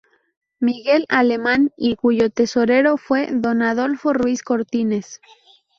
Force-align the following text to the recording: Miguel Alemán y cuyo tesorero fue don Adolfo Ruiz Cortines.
Miguel 0.59 1.05
Alemán 1.09 1.69
y 1.77 1.95
cuyo 1.95 2.31
tesorero 2.31 2.97
fue 2.97 3.29
don 3.31 3.61
Adolfo 3.61 4.13
Ruiz 4.13 4.41
Cortines. 4.41 5.21